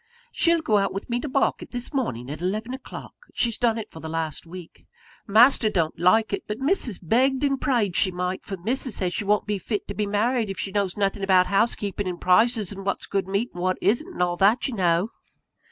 [0.31, 3.13] She'll go out with me to market, this morning, at eleven o'clock.
[3.35, 4.87] She's done it for the last week.
[5.27, 9.25] Master don't like it; but Missus begged and prayed she might; for Missus says she
[9.25, 12.83] won't be fit to be married, if she knows nothing about housekeeping, and prices, and
[12.83, 15.11] what's good meat, and what isn't, and all that, you know."